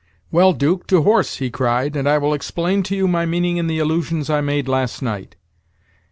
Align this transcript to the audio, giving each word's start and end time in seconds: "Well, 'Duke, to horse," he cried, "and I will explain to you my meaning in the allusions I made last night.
"Well, 0.31 0.53
'Duke, 0.53 0.87
to 0.87 1.03
horse," 1.03 1.35
he 1.35 1.51
cried, 1.51 1.95
"and 1.95 2.09
I 2.09 2.17
will 2.17 2.33
explain 2.33 2.81
to 2.89 2.95
you 2.95 3.07
my 3.07 3.27
meaning 3.27 3.57
in 3.57 3.67
the 3.67 3.77
allusions 3.77 4.31
I 4.31 4.41
made 4.41 4.67
last 4.67 5.03
night. 5.03 5.35